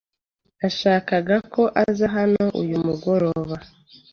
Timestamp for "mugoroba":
2.85-3.55